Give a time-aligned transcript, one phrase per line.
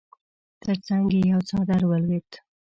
[0.63, 2.29] تر څنګ يې يو څادر ولوېد.